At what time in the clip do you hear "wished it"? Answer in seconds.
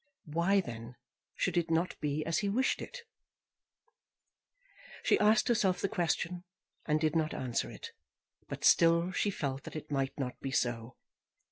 2.49-3.03